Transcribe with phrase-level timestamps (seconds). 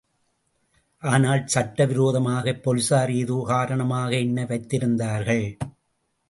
[1.03, 5.45] ஆனால் சட்ட விரோதமாகப் போலீசார் ஏதோ காரணமாக என்னை வைத்திருந்தார்கள்.